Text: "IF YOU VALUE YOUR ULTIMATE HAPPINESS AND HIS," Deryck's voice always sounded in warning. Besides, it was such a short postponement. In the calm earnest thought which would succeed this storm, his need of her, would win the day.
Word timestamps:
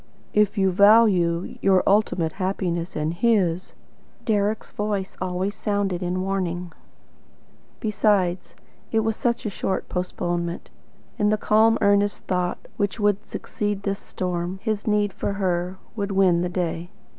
"IF 0.33 0.57
YOU 0.57 0.71
VALUE 0.71 1.59
YOUR 1.61 1.83
ULTIMATE 1.85 2.31
HAPPINESS 2.31 2.95
AND 2.95 3.13
HIS," 3.13 3.75
Deryck's 4.25 4.71
voice 4.71 5.15
always 5.21 5.53
sounded 5.53 6.01
in 6.01 6.23
warning. 6.23 6.73
Besides, 7.79 8.55
it 8.91 9.01
was 9.01 9.15
such 9.15 9.45
a 9.45 9.49
short 9.51 9.89
postponement. 9.89 10.71
In 11.19 11.29
the 11.29 11.37
calm 11.37 11.77
earnest 11.81 12.23
thought 12.23 12.67
which 12.77 12.99
would 12.99 13.23
succeed 13.27 13.83
this 13.83 13.99
storm, 13.99 14.59
his 14.63 14.87
need 14.87 15.11
of 15.21 15.35
her, 15.35 15.77
would 15.95 16.09
win 16.13 16.41
the 16.41 16.49
day. 16.49 16.89